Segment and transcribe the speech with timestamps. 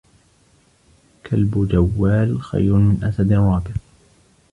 [1.25, 3.77] كلب جَوَّالٌ خير من أسد رابض